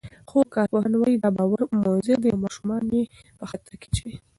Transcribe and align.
خو 0.29 0.37
کارپوهان 0.55 0.93
وايي، 0.97 1.15
دا 1.23 1.29
باور 1.37 1.59
مضر 1.83 2.17
دی 2.23 2.29
او 2.31 2.39
ماشومان 2.45 2.83
یې 2.95 3.03
په 3.39 3.45
خطر 3.51 3.73
کې 3.81 3.87
اچوي. 3.89 4.15